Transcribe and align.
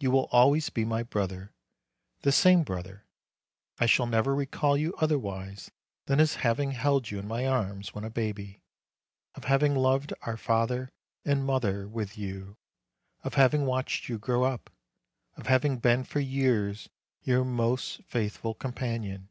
You 0.00 0.10
will 0.10 0.26
always 0.32 0.70
be 0.70 0.84
my 0.84 1.04
brother, 1.04 1.52
the 2.22 2.32
same 2.32 2.64
brother; 2.64 3.06
I 3.78 3.86
shall 3.86 4.06
never 4.06 4.34
recall 4.34 4.76
you 4.76 4.88
1 4.88 4.92
88 4.92 4.92
MARCH 4.98 5.02
otherwise 5.04 5.70
than 6.06 6.18
as 6.18 6.34
having 6.34 6.72
held 6.72 7.12
you 7.12 7.20
in 7.20 7.28
my 7.28 7.46
arms 7.46 7.94
when 7.94 8.02
a 8.02 8.10
baby, 8.10 8.58
of 9.36 9.44
having 9.44 9.76
loved 9.76 10.14
our 10.22 10.36
father 10.36 10.88
and 11.24 11.44
mother 11.46 11.86
with 11.86 12.18
you, 12.18 12.56
of 13.22 13.34
having 13.34 13.64
watched 13.64 14.08
you 14.08 14.18
grow 14.18 14.42
up, 14.42 14.68
of 15.36 15.46
having 15.46 15.78
been 15.78 16.02
for 16.02 16.18
years 16.18 16.88
your 17.22 17.44
most 17.44 18.02
faithful 18.02 18.54
companion. 18.54 19.28